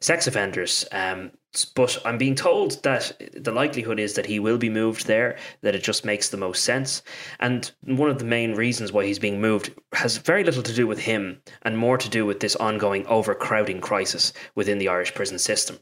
[0.00, 0.84] sex offenders.
[0.92, 1.32] Um,
[1.74, 5.74] but I'm being told that the likelihood is that he will be moved there, that
[5.74, 7.02] it just makes the most sense.
[7.40, 10.86] And one of the main reasons why he's being moved has very little to do
[10.86, 15.38] with him and more to do with this ongoing overcrowding crisis within the Irish prison
[15.38, 15.78] system.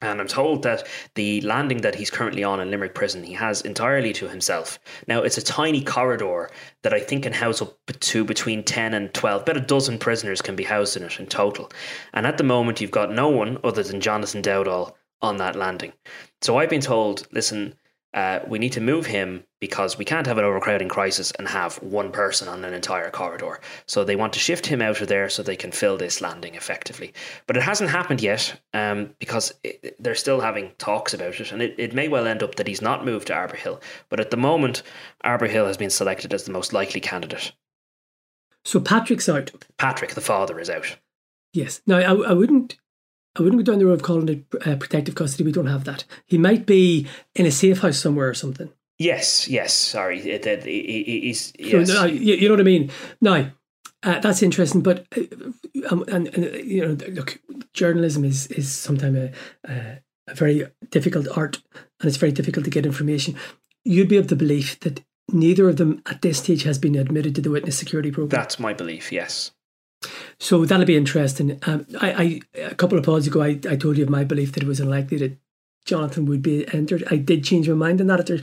[0.00, 3.62] And I'm told that the landing that he's currently on in Limerick prison, he has
[3.62, 4.78] entirely to himself.
[5.08, 6.50] Now, it's a tiny corridor
[6.82, 9.42] that I think can house up to between 10 and 12.
[9.42, 11.70] About a dozen prisoners can be housed in it in total.
[12.12, 15.92] And at the moment, you've got no one other than Jonathan Dowdall on that landing.
[16.42, 17.74] So I've been told, listen,
[18.14, 21.76] uh, we need to move him because we can't have an overcrowding crisis and have
[21.82, 23.60] one person on an entire corridor.
[23.86, 26.54] So they want to shift him out of there so they can fill this landing
[26.54, 27.12] effectively.
[27.48, 31.50] But it hasn't happened yet um, because it, they're still having talks about it.
[31.50, 33.80] And it, it may well end up that he's not moved to Arbour Hill.
[34.08, 34.84] But at the moment,
[35.22, 37.52] Arbour Hill has been selected as the most likely candidate.
[38.64, 39.50] So Patrick's out.
[39.76, 40.98] Patrick, the father, is out.
[41.52, 41.82] Yes.
[41.86, 42.76] Now, I, I wouldn't
[43.36, 45.44] I wouldn't go down the road of calling it uh, protective custody.
[45.44, 46.04] We don't have that.
[46.26, 48.70] He might be in a safe house somewhere or something.
[48.98, 49.74] Yes, yes.
[49.74, 51.90] Sorry, it, it, he's yes.
[51.90, 52.90] So, uh, you, you, know what I mean.
[53.20, 53.50] Now,
[54.04, 55.50] uh, that's interesting, but uh,
[55.90, 57.40] um, and, and, you know, look,
[57.72, 59.32] journalism is is sometimes a,
[59.68, 63.34] a, a very difficult art, and it's very difficult to get information.
[63.84, 67.34] You'd be of the belief that neither of them at this stage has been admitted
[67.34, 68.40] to the witness security program.
[68.40, 69.10] That's my belief.
[69.10, 69.50] Yes.
[70.38, 71.58] So that'll be interesting.
[71.66, 74.52] Um, I, I, a couple of pods ago, I, I told you of my belief
[74.52, 75.38] that it was unlikely that
[75.84, 77.04] Jonathan would be entered.
[77.10, 78.40] I did change my mind on that after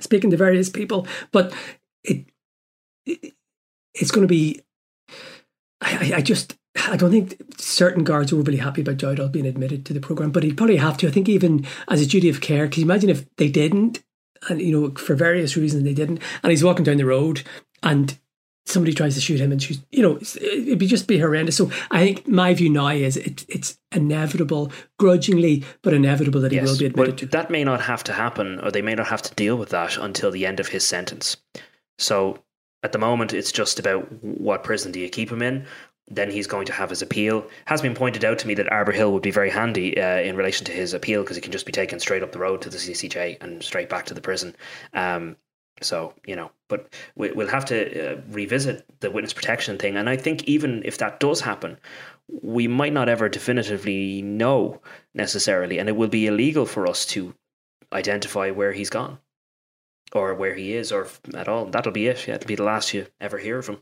[0.00, 1.52] speaking to various people, but
[2.04, 2.26] it,
[3.06, 3.34] it
[3.94, 4.60] it's going to be.
[5.80, 6.56] I, I just
[6.88, 10.30] I don't think certain guards are overly happy about Dowdall being admitted to the program,
[10.30, 11.08] but he'd probably have to.
[11.08, 14.02] I think even as a duty of care, because imagine if they didn't,
[14.48, 17.42] and you know for various reasons they didn't, and he's walking down the road
[17.82, 18.18] and
[18.66, 21.56] somebody tries to shoot him and shoots, you know, it'd be just be horrendous.
[21.56, 26.64] So I think my view now is it, it's inevitable, grudgingly, but inevitable that yes,
[26.64, 27.26] he will be admitted to.
[27.26, 29.96] That may not have to happen, or they may not have to deal with that
[29.98, 31.36] until the end of his sentence.
[31.98, 32.42] So
[32.82, 35.66] at the moment, it's just about what prison do you keep him in.
[36.08, 37.46] Then he's going to have his appeal.
[37.66, 40.36] Has been pointed out to me that Arbour Hill would be very handy uh, in
[40.36, 42.70] relation to his appeal because he can just be taken straight up the road to
[42.70, 44.54] the CCJ and straight back to the prison.
[44.92, 45.36] Um,
[45.82, 49.96] so, you know, but we'll have to uh, revisit the witness protection thing.
[49.96, 51.76] And I think even if that does happen,
[52.28, 54.80] we might not ever definitively know
[55.14, 55.78] necessarily.
[55.78, 57.34] And it will be illegal for us to
[57.92, 59.18] identify where he's gone
[60.14, 61.66] or where he is or at all.
[61.66, 62.26] That'll be it.
[62.26, 63.78] Yeah, it'll be the last you ever hear of him.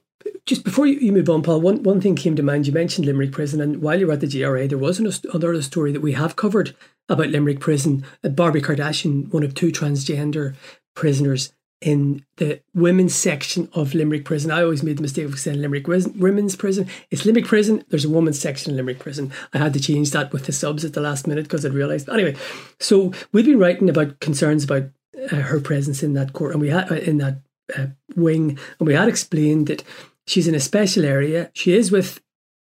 [0.47, 2.67] Just before you move on, Paul, one, one thing came to mind.
[2.67, 5.93] You mentioned Limerick Prison, and while you were at the GRA, there was another story
[5.93, 6.77] that we have covered
[7.09, 8.05] about Limerick Prison.
[8.23, 10.55] Barbie Kardashian, one of two transgender
[10.95, 14.51] prisoners in the women's section of Limerick Prison.
[14.51, 16.87] I always made the mistake of saying Limerick Women's Prison.
[17.11, 17.85] It's Limerick Prison.
[17.89, 19.33] There's a women's section in Limerick Prison.
[19.55, 22.09] I had to change that with the subs at the last minute because I'd realised.
[22.09, 22.37] Anyway,
[22.79, 24.85] so we've been writing about concerns about
[25.33, 27.41] uh, her presence in that court, and we had uh, in that
[27.77, 29.83] uh, wing, and we had explained that
[30.27, 31.51] she's in a special area.
[31.55, 32.21] She is with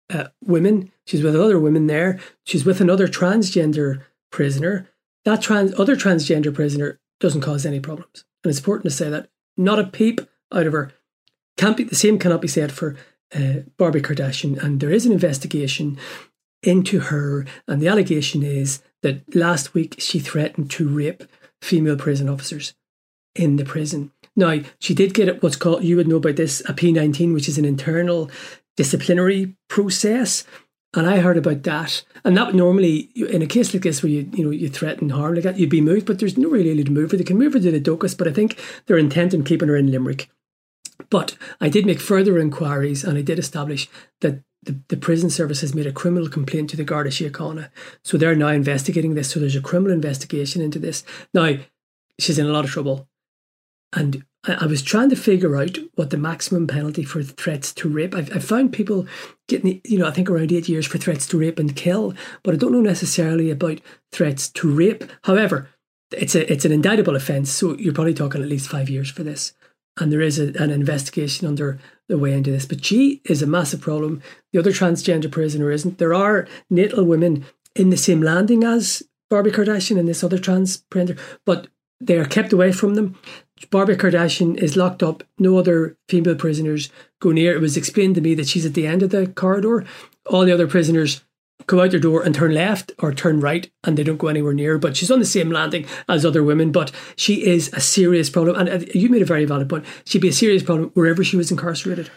[0.08, 0.92] uh, women.
[1.06, 2.20] She's with other women there.
[2.44, 4.88] She's with another transgender prisoner.
[5.24, 8.24] That trans other transgender prisoner doesn't cause any problems.
[8.42, 10.20] And it's important to say that not a peep
[10.52, 10.92] out of her.
[11.56, 12.96] Can't be the same cannot be said for
[13.34, 14.62] uh, Barbie Kardashian.
[14.62, 15.98] And there is an investigation
[16.62, 21.24] into her, and the allegation is that last week she threatened to rape
[21.62, 22.74] female prison officers
[23.34, 24.12] in the prison.
[24.36, 27.58] Now, she did get what's called, you would know about this, a P19, which is
[27.58, 28.30] an internal
[28.76, 30.44] disciplinary process.
[30.94, 32.02] And I heard about that.
[32.24, 35.34] And that normally, in a case like this where you you know you threaten harm
[35.34, 36.06] like that, you'd be moved.
[36.06, 37.16] But there's no really to move her.
[37.16, 39.76] They can move her to the Dóchas, but I think they're intent on keeping her
[39.76, 40.28] in Limerick.
[41.08, 43.88] But I did make further inquiries, and I did establish
[44.20, 47.70] that the, the prison service has made a criminal complaint to the Garda Síochána.
[48.04, 49.30] So they're now investigating this.
[49.30, 51.02] So there's a criminal investigation into this.
[51.32, 51.56] Now,
[52.18, 53.08] she's in a lot of trouble.
[53.92, 58.14] And I, was trying to figure out what the maximum penalty for threats to rape.
[58.14, 59.06] I've, I've found people
[59.48, 62.54] getting, you know, I think around eight years for threats to rape and kill, but
[62.54, 63.80] I don't know necessarily about
[64.12, 65.04] threats to rape.
[65.24, 65.68] However,
[66.12, 67.50] it's a it's an indictable offence.
[67.50, 69.52] So you're probably talking at least five years for this,
[69.98, 72.66] and there is a, an investigation under the way into this.
[72.66, 74.22] But she is a massive problem.
[74.52, 75.98] The other transgender prisoner isn't.
[75.98, 77.44] There are natal women
[77.76, 81.68] in the same landing as Barbie Kardashian and this other trans prisoner, but
[82.00, 83.18] they are kept away from them.
[83.70, 85.22] Barbie Kardashian is locked up.
[85.38, 87.54] No other female prisoners go near.
[87.54, 89.84] It was explained to me that she's at the end of the corridor.
[90.26, 91.22] All the other prisoners
[91.66, 94.54] go out their door and turn left or turn right and they don't go anywhere
[94.54, 98.30] near but she's on the same landing as other women but she is a serious
[98.30, 101.22] problem and uh, you made a very valid point she'd be a serious problem wherever
[101.22, 102.10] she was incarcerated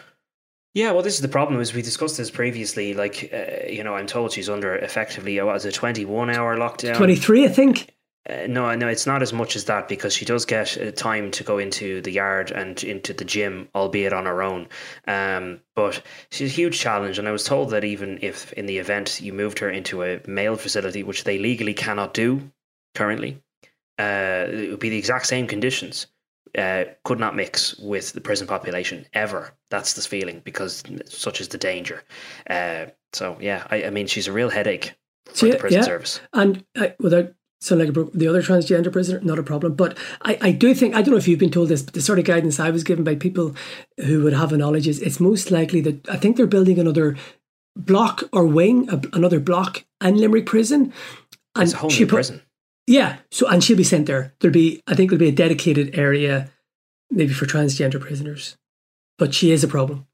[0.76, 1.62] yeah, well, this is the problem.
[1.62, 5.54] As we discussed this previously, like uh, you know, I'm told she's under effectively what
[5.54, 6.98] was a 21 hour lockdown.
[6.98, 7.93] 23, I think.
[8.30, 11.30] Uh, no, no, it's not as much as that because she does get uh, time
[11.32, 14.68] to go into the yard and into the gym, albeit on her own.
[15.08, 18.78] Um, but she's a huge challenge, and I was told that even if in the
[18.78, 22.50] event you moved her into a male facility, which they legally cannot do
[22.96, 23.42] currently,
[24.00, 26.08] uh, it would be the exact same conditions.
[26.58, 29.54] Uh, could not mix with the prison population ever.
[29.72, 32.04] That's the feeling because such is the danger.
[32.48, 34.94] Uh, so yeah, I, I, mean, she's a real headache
[35.34, 35.86] for the prison yeah.
[35.86, 36.22] service.
[36.32, 37.34] And uh, without
[37.64, 39.74] so like the other transgender prisoner, not a problem.
[39.74, 42.02] But I, I do think I don't know if you've been told this, but the
[42.02, 43.56] sort of guidance I was given by people
[44.04, 47.16] who would have a knowledge is it's most likely that I think they're building another
[47.78, 50.92] block or wing, a, another block in Limerick prison.
[51.56, 52.42] And it's a whole new put, prison.
[52.86, 53.20] Yeah.
[53.32, 54.34] So and she'll be sent there.
[54.42, 56.52] There'll be I think there'll be a dedicated area
[57.10, 58.58] maybe for transgender prisoners.
[59.18, 60.06] But she is a problem.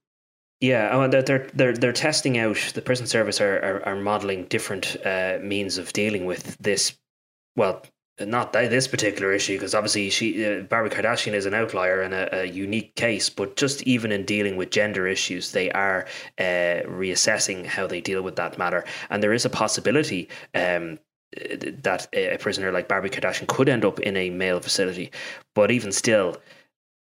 [0.62, 2.58] Yeah, oh, they're they're they're testing out.
[2.76, 6.96] The prison service are are, are modeling different uh, means of dealing with this
[7.60, 7.84] well,
[8.22, 12.42] not this particular issue because obviously she uh, Barbie Kardashian is an outlier and a,
[12.42, 16.06] a, unique case, but just even in dealing with gender issues, they are
[16.38, 20.30] uh, reassessing how they deal with that matter, and there is a possibility.
[20.56, 21.00] Um,
[21.84, 25.12] that a prisoner like Barbie Kardashian could end up in a male facility,
[25.54, 26.38] but even still,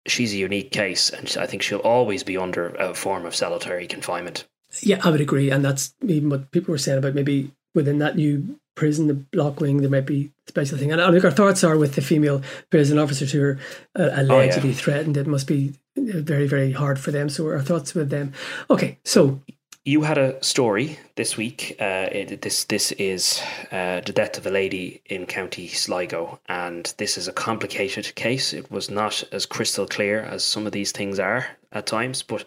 [0.05, 3.87] she's a unique case, and I think she'll always be under a form of solitary
[3.87, 4.45] confinement.
[4.83, 8.17] Yeah, I would agree, and that's even what people were saying about maybe within that
[8.17, 10.91] new prison, the block wing, there might be special thing.
[10.91, 13.59] And I think our thoughts are with the female prison officers who are
[13.95, 14.79] uh, allegedly oh, yeah.
[14.79, 15.17] threatened.
[15.17, 17.29] It must be very, very hard for them.
[17.29, 18.33] So our thoughts with them.
[18.69, 19.41] Okay, so
[19.85, 21.75] you had a story this week.
[21.79, 26.93] Uh, it, this this is uh, the death of a lady in County Sligo, and
[26.97, 28.53] this is a complicated case.
[28.53, 32.45] It was not as crystal clear as some of these things are at times, but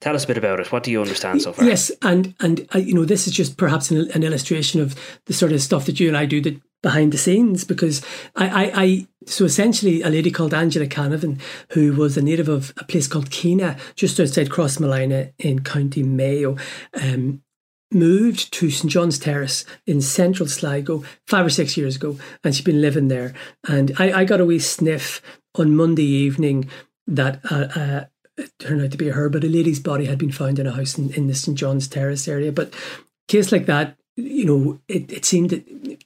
[0.00, 0.70] Tell us a bit about it.
[0.70, 1.64] What do you understand so far?
[1.64, 5.32] Yes, and and uh, you know this is just perhaps an, an, illustration of the
[5.32, 8.04] sort of stuff that you and I do that behind the scenes because
[8.36, 11.40] I, I, I so essentially a lady called Angela Canavan
[11.72, 16.56] who was a native of a place called Keenagh just outside Crossmolina in County Mayo.
[16.92, 17.42] Um,
[17.90, 22.64] moved to St John's Terrace in central Sligo five or six years ago, and she's
[22.64, 23.32] been living there.
[23.66, 25.22] And I, I got a wee sniff
[25.54, 26.68] on Monday evening
[27.06, 28.04] that uh, uh,
[28.36, 30.72] it turned out to be her, but a lady's body had been found in a
[30.72, 32.52] house in, in the St John's Terrace area.
[32.52, 32.74] But
[33.28, 35.98] case like that, you know, it, it seemed that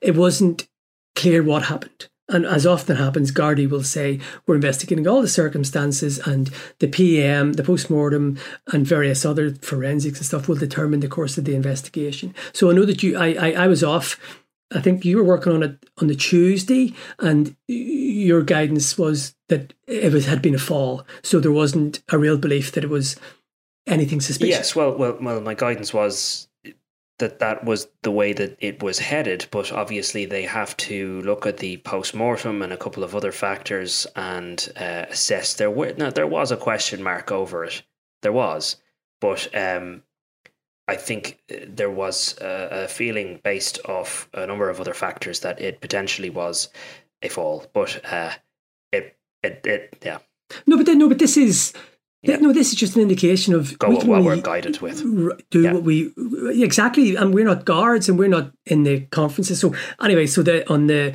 [0.00, 0.68] it wasn't
[1.14, 2.08] clear what happened.
[2.26, 7.52] And as often happens, Gardaí will say, We're investigating all the circumstances, and the PM,
[7.52, 8.38] the post mortem,
[8.72, 12.34] and various other forensics and stuff will determine the course of the investigation.
[12.54, 14.18] So I know that you, I, I, I was off
[14.74, 19.72] I think you were working on it on the Tuesday, and your guidance was that
[19.86, 23.16] it was, had been a fall, so there wasn't a real belief that it was
[23.86, 24.56] anything suspicious.
[24.56, 25.40] Yes, well, well, well.
[25.40, 26.48] My guidance was
[27.18, 31.46] that that was the way that it was headed, but obviously they have to look
[31.46, 35.54] at the post mortem and a couple of other factors and uh, assess.
[35.54, 37.82] There were now there was a question mark over it.
[38.22, 38.76] There was,
[39.20, 40.02] but um,
[40.86, 45.40] I think uh, there was a, a, feeling based off a number of other factors
[45.40, 46.68] that it potentially was
[47.22, 48.32] a fall, but uh,
[48.92, 50.18] it, it, it, yeah.
[50.66, 51.72] No, but then, no, but this is.
[52.22, 52.36] Yeah.
[52.36, 55.02] No, this is just an indication of Go what we, are guided with.
[55.50, 55.74] Do yeah.
[55.74, 56.10] what we
[56.58, 59.60] exactly, and we're not guards, and we're not in the conferences.
[59.60, 61.14] So anyway, so the on the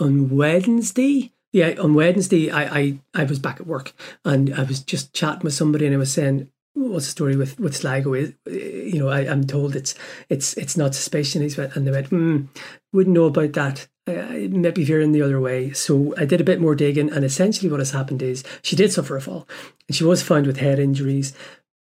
[0.00, 3.92] on Wednesday, yeah, on Wednesday, I, I I was back at work,
[4.24, 7.58] and I was just chatting with somebody, and I was saying, what's the story with
[7.60, 9.94] with Sligo is you know I, am told it's
[10.28, 12.48] it's it's not suspicious and they went mm,
[12.92, 13.88] wouldn't know about that.
[14.04, 15.72] Uh, maybe veering the other way.
[15.72, 18.92] So I did a bit more digging and essentially what has happened is she did
[18.92, 19.46] suffer a fall
[19.86, 21.34] and she was found with head injuries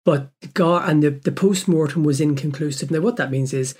[0.05, 2.91] but God and the, the post-mortem was inconclusive.
[2.91, 3.75] Now what that means is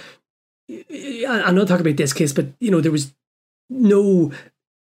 [0.69, 3.13] I'm not talking about this case but you know there was
[3.69, 4.31] no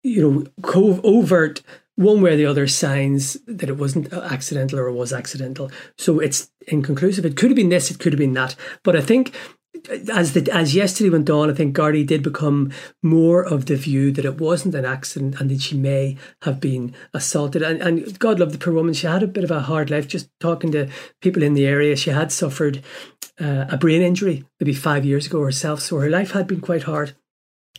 [0.03, 1.63] you know overt
[1.97, 5.71] one way or the other signs that it wasn't accidental or it was accidental.
[5.99, 7.27] So it's inconclusive.
[7.27, 8.57] It could have been this, it could have been that.
[8.83, 9.35] But I think
[10.13, 12.73] as the as yesterday went on, I think Gardaí did become
[13.03, 16.95] more of the view that it wasn't an accident and that she may have been
[17.15, 17.63] assaulted.
[17.63, 18.95] And, and God love the poor woman.
[18.95, 20.09] She had a bit of a hard life.
[20.09, 20.89] Just talking to
[21.21, 22.83] people in the area, she had suffered
[23.41, 26.83] uh, a brain injury maybe five years ago herself, so her life had been quite
[26.83, 27.15] hard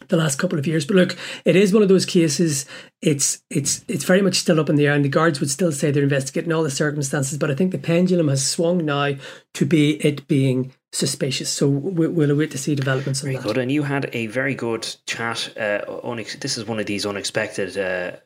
[0.08, 0.86] the last couple of years.
[0.86, 2.66] But look, it is one of those cases.
[3.02, 5.72] It's it's it's very much still up in the air, and the guards would still
[5.72, 7.38] say they're investigating all the circumstances.
[7.38, 9.16] But I think the pendulum has swung now
[9.54, 11.50] to be it being suspicious.
[11.50, 13.44] So we'll, await to see developments on very that.
[13.44, 13.58] good.
[13.58, 15.54] And you had a very good chat.
[15.58, 18.18] Uh, unex- this is one of these unexpected uh,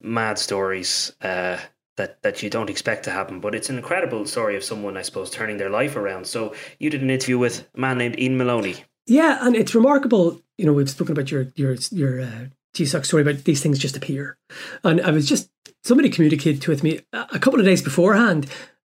[0.00, 1.12] mad stories.
[1.20, 1.58] Uh,
[1.96, 5.02] that, that you don't expect to happen, but it's an incredible story of someone, I
[5.02, 6.26] suppose, turning their life around.
[6.26, 8.84] So you did an interview with a man named Ian Maloney.
[9.06, 10.40] Yeah, and it's remarkable.
[10.56, 13.96] You know, we've spoken about your your your uh, GSOC story about these things just
[13.96, 14.38] appear,
[14.82, 15.50] and I was just
[15.82, 18.46] somebody communicated with me a couple of days beforehand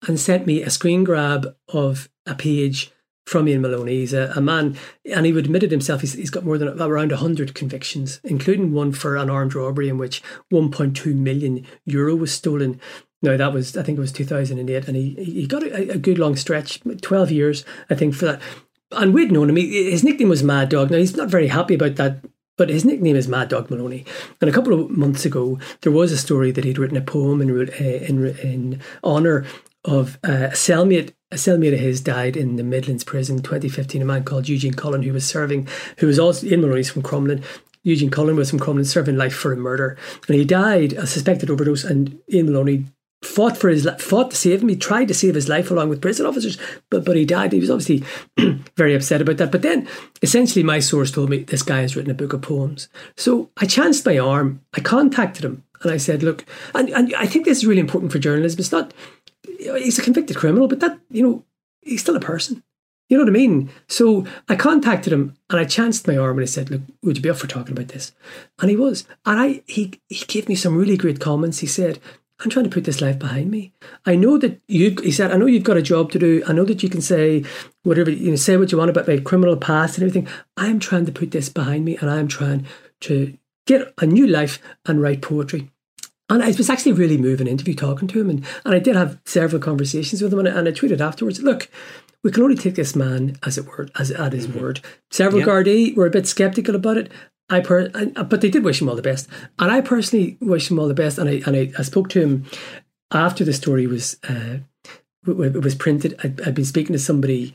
[0.08, 2.92] and sent me a screen grab of a page
[3.26, 3.98] from Ian Maloney.
[4.00, 4.78] He's a, a man,
[5.12, 9.18] and he admitted himself he's, he's got more than around 100 convictions, including one for
[9.18, 10.22] an armed robbery in which
[10.54, 12.80] 1.2 million euro was stolen.
[13.22, 16.20] Now, that was, I think it was 2008, and he, he got a, a good
[16.20, 18.42] long stretch, 12 years, I think, for that.
[18.92, 19.56] And we'd known him.
[19.56, 20.92] His nickname was Mad Dog.
[20.92, 22.20] Now, he's not very happy about that
[22.58, 24.06] but his nickname is Mad Dog Maloney.
[24.40, 27.42] And a couple of months ago, there was a story that he'd written a poem
[27.42, 29.46] in uh, in, in honour
[29.84, 34.02] of uh, a cellmate a cellmate of his died in the Midlands prison in 2015.
[34.02, 35.68] A man called Eugene Cullen, who was serving,
[35.98, 37.44] who was also in Maloney's from Crumlin.
[37.84, 41.50] Eugene Cullen was from Crumlin, serving life for a murder, and he died a suspected
[41.50, 41.84] overdose.
[41.84, 42.86] And Ian Maloney
[43.26, 44.70] fought for his fought to save him.
[44.70, 46.58] He tried to save his life along with prison officers,
[46.90, 47.52] but but he died.
[47.52, 48.04] He was obviously
[48.76, 49.52] very upset about that.
[49.52, 49.88] But then,
[50.22, 52.88] essentially, my source told me this guy has written a book of poems.
[53.18, 54.62] So I chanced my arm.
[54.74, 58.12] I contacted him and I said, "Look," and, and I think this is really important
[58.12, 58.60] for journalism.
[58.60, 58.94] It's not
[59.58, 61.44] he's a convicted criminal, but that, you know,
[61.82, 62.64] he's still a person.
[63.10, 63.70] You know what I mean?
[63.88, 67.22] So I contacted him and I chanced my arm and I said, Look, would you
[67.22, 68.14] be up for talking about this?
[68.60, 69.06] And he was.
[69.28, 71.60] And I he he gave me some really great comments.
[71.60, 72.00] He said,
[72.40, 73.72] I'm trying to put this life behind me.
[74.06, 76.44] I know that you he said, I know you've got a job to do.
[76.48, 77.44] I know that you can say
[77.84, 80.28] whatever you know, say what you want about my criminal past and everything.
[80.58, 82.66] I'm trying to put this behind me and I'm trying
[83.02, 85.70] to get a new life and write poetry.
[86.30, 88.30] And it was actually a really moving interview talking to him.
[88.30, 90.40] And, and I did have several conversations with him.
[90.40, 91.70] And I, and I tweeted afterwards, look,
[92.24, 94.60] we can only take this man as it were, as at his mm-hmm.
[94.60, 94.82] word.
[95.12, 95.48] Several yep.
[95.48, 97.12] Gardaí were a bit skeptical about it.
[97.50, 99.30] I per, but they did wish him all the best,
[99.60, 101.18] and I personally wish him all the best.
[101.18, 102.46] And I and I, I spoke to him
[103.12, 104.58] after the story was uh,
[105.26, 106.20] was printed.
[106.24, 107.54] I'd, I'd been speaking to somebody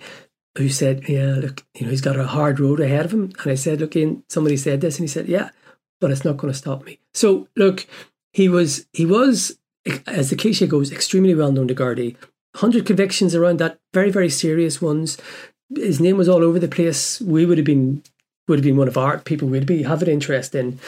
[0.56, 3.50] who said, "Yeah, look, you know, he's got a hard road ahead of him." And
[3.50, 5.50] I said, "Look, in somebody said this," and he said, "Yeah,
[6.00, 7.86] but it's not going to stop me." So look,
[8.32, 9.58] he was he was
[10.06, 12.16] as the cliche goes extremely well known to Gardaí.
[12.56, 15.16] Hundred convictions around that, very very serious ones.
[15.74, 17.20] His name was all over the place.
[17.20, 18.02] We would have been
[18.50, 20.78] would have been one of our people we'd be have an interest in.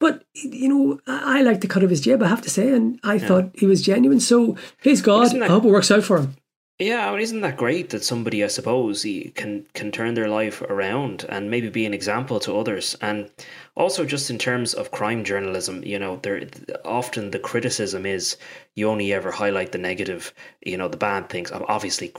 [0.00, 2.22] But you know, I like the cut of his jib.
[2.22, 3.28] I have to say, and I yeah.
[3.28, 4.18] thought he was genuine.
[4.18, 6.34] So please God, that, I hope it works out for him.
[6.78, 9.06] Yeah, I mean, isn't that great that somebody, I suppose,
[9.36, 13.30] can can turn their life around and maybe be an example to others, and
[13.76, 16.42] also just in terms of crime journalism, you know, there
[16.84, 18.36] often the criticism is
[18.74, 20.34] you only ever highlight the negative,
[20.66, 21.52] you know, the bad things.
[21.52, 22.12] Obviously,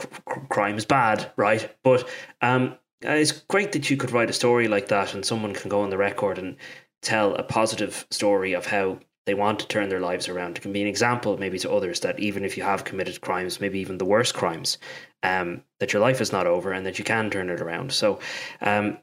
[0.48, 1.70] crime is bad, right?
[1.82, 2.08] But
[2.40, 5.82] um, it's great that you could write a story like that, and someone can go
[5.82, 6.56] on the record and
[7.02, 10.58] tell a positive story of how they want to turn their lives around.
[10.58, 13.60] It can be an example, maybe to others, that even if you have committed crimes,
[13.60, 14.78] maybe even the worst crimes,
[15.22, 17.92] um, that your life is not over and that you can turn it around.
[17.92, 18.20] So,
[18.60, 18.98] um,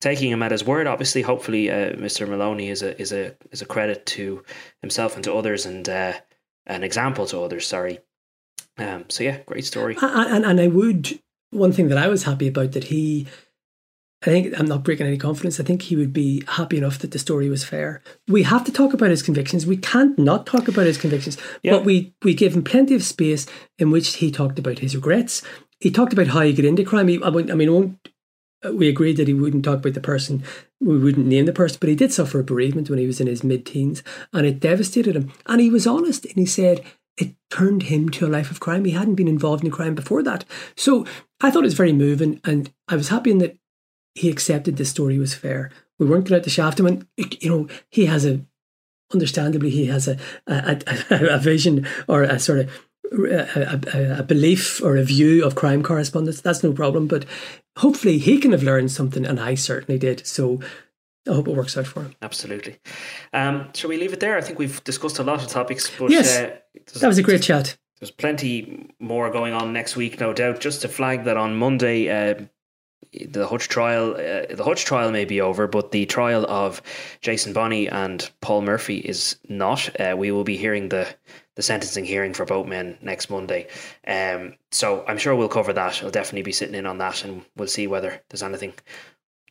[0.00, 2.28] taking him at his word, obviously, hopefully, uh, Mr.
[2.28, 4.42] Maloney is a is a is a credit to
[4.82, 6.12] himself and to others, and uh,
[6.66, 7.66] an example to others.
[7.66, 8.00] Sorry.
[8.78, 9.96] Um, so yeah, great story.
[10.02, 11.18] And and I would
[11.50, 13.26] one thing that I was happy about that he
[14.22, 15.60] I think I'm not breaking any confidence.
[15.60, 18.02] I think he would be happy enough that the story was fair.
[18.26, 19.66] We have to talk about his convictions.
[19.66, 21.36] We can't not talk about his convictions.
[21.62, 21.72] Yeah.
[21.72, 23.46] But we we gave him plenty of space
[23.78, 25.42] in which he talked about his regrets.
[25.80, 27.08] He talked about how he got into crime.
[27.08, 27.98] He, I mean,
[28.72, 30.42] we agreed that he wouldn't talk about the person.
[30.80, 33.26] We wouldn't name the person, but he did suffer a bereavement when he was in
[33.26, 35.32] his mid-teens, and it devastated him.
[35.46, 36.82] And he was honest, and he said
[37.16, 38.84] it turned him to a life of crime.
[38.84, 40.44] He hadn't been involved in crime before that.
[40.76, 41.06] So
[41.40, 43.56] I thought it was very moving, and I was happy in that
[44.14, 45.70] he accepted the story was fair.
[45.98, 47.06] We weren't going to shaft him, and
[47.40, 48.40] you know he has a,
[49.12, 52.70] understandably, he has a a, a, a vision or a sort of
[53.12, 56.40] a, a, a, belief or a view of crime correspondence.
[56.40, 57.24] That's no problem, but
[57.78, 60.26] hopefully he can have learned something, and I certainly did.
[60.26, 60.60] So
[61.28, 62.14] I hope it works out for him.
[62.22, 62.78] Absolutely.
[63.32, 64.36] Um, shall we leave it there?
[64.36, 66.56] I think we've discussed a lot of topics, but yes, uh,
[67.00, 67.76] that was a great chat.
[68.00, 70.60] There's plenty more going on next week, no doubt.
[70.60, 72.44] Just to flag that on Monday, uh,
[73.28, 76.82] the Hutch trial, uh, the Hutch trial may be over, but the trial of
[77.22, 79.98] Jason Bonney and Paul Murphy is not.
[79.98, 81.06] Uh, we will be hearing the
[81.54, 83.66] the sentencing hearing for both men next Monday.
[84.06, 86.02] Um, so I'm sure we'll cover that.
[86.02, 88.74] I'll definitely be sitting in on that, and we'll see whether there's anything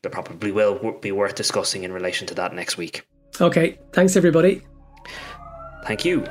[0.06, 3.06] that probably will be worth discussing in relation to that next week.
[3.42, 4.62] Okay, thanks everybody.
[5.84, 6.24] Thank you.